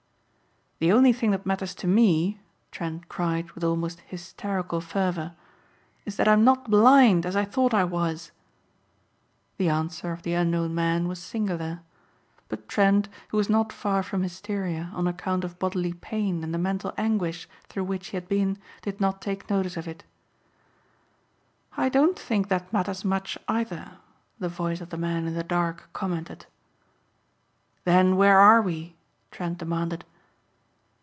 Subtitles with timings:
[0.83, 5.35] "The only thing that matters to me," Trent cried with almost hysterical fervor,
[6.07, 8.31] "is that I'm not blind as I thought I was."
[9.57, 11.81] The answer of the unknown man was singular;
[12.49, 16.57] but Trent, who was not far from hysteria on account of bodily pain and the
[16.57, 20.03] mental anguish through which he had been, did not take note of it.
[21.77, 23.99] "I don't think that matters much either,"
[24.39, 26.47] the voice of the man in the dark commented.
[27.83, 28.95] "Then where are we?"
[29.29, 30.03] Trent demanded.